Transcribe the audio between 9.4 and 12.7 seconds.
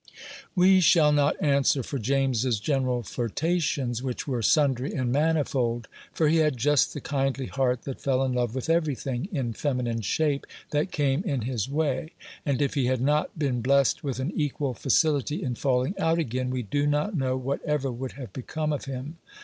feminine shape that came in his way, and